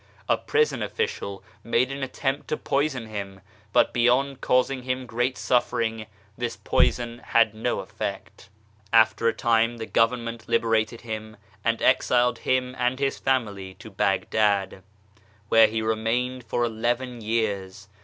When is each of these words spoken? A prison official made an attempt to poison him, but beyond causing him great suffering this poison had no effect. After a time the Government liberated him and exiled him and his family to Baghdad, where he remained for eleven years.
A 0.27 0.35
prison 0.35 0.81
official 0.81 1.43
made 1.63 1.91
an 1.91 2.01
attempt 2.01 2.47
to 2.47 2.57
poison 2.57 3.05
him, 3.05 3.39
but 3.71 3.93
beyond 3.93 4.41
causing 4.41 4.81
him 4.81 5.05
great 5.05 5.37
suffering 5.37 6.07
this 6.35 6.55
poison 6.57 7.19
had 7.19 7.53
no 7.53 7.81
effect. 7.81 8.49
After 8.91 9.27
a 9.27 9.31
time 9.33 9.77
the 9.77 9.85
Government 9.85 10.49
liberated 10.49 11.01
him 11.01 11.37
and 11.63 11.83
exiled 11.83 12.39
him 12.39 12.75
and 12.79 12.97
his 12.97 13.19
family 13.19 13.75
to 13.75 13.91
Baghdad, 13.91 14.81
where 15.49 15.67
he 15.67 15.83
remained 15.83 16.45
for 16.45 16.63
eleven 16.63 17.21
years. 17.21 17.87